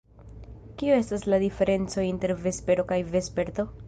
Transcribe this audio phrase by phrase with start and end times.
[0.77, 3.67] Kio estas la diferenco inter vespero kaj vesperto?